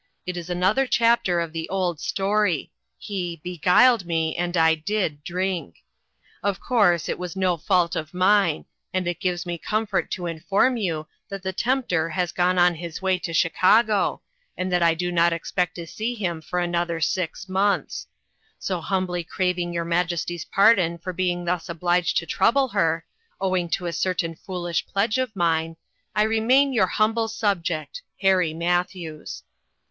[0.25, 5.23] It is another chapter of the old story he * beguiled me and I did'
[5.23, 5.83] drink.
[6.41, 10.75] Of course it was no fault of mine; and it gives me comfort to inform
[10.75, 12.51] you that the tempter has ONE OF THE VICTIMS.
[12.51, 14.21] 321 gone on his way to Chicago,
[14.57, 18.07] and that I do not expect to see him for another six months.
[18.57, 23.05] So humbly craving your majesty's pardon for being thus obliged to trouble her
[23.39, 25.77] owing to a certain foolish pledge of mine
[26.15, 29.43] I remain your humble subject." HARRY MATTHEWS."